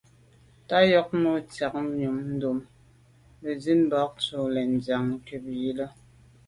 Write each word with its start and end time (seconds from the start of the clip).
Tà 0.67 0.77
yag 0.91 1.07
num 1.21 1.37
ntsiag 1.41 1.73
yub 2.01 2.17
ntùm 2.31 2.59
metsit 3.41 3.81
ba’ 3.89 3.99
ze 4.25 4.35
bo 4.39 4.47
lo’ 4.53 4.61
a 4.63 4.65
ndian 4.73 5.05
nkut 5.15 5.45
yi 5.59 5.71
là. 5.77 5.87